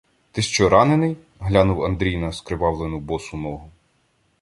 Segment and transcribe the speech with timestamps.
[0.31, 3.71] —Ти що, ранений?— глянув Андрій на скривавлену босу ногу.